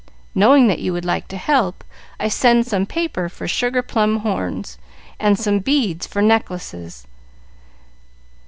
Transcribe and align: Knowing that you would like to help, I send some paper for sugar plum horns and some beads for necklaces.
Knowing 0.33 0.65
that 0.67 0.79
you 0.79 0.91
would 0.91 1.05
like 1.05 1.27
to 1.27 1.37
help, 1.37 1.83
I 2.19 2.27
send 2.27 2.65
some 2.65 2.87
paper 2.87 3.29
for 3.29 3.47
sugar 3.47 3.83
plum 3.83 4.21
horns 4.21 4.79
and 5.19 5.37
some 5.37 5.59
beads 5.59 6.07
for 6.07 6.23
necklaces. 6.23 7.05